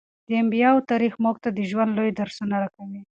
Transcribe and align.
د 0.27 0.29
انبیاوو 0.41 0.87
تاریخ 0.91 1.13
موږ 1.23 1.35
ته 1.43 1.49
د 1.53 1.59
ژوند 1.69 1.91
لوی 1.97 2.11
درسونه 2.19 2.55
راکوي. 2.63 3.01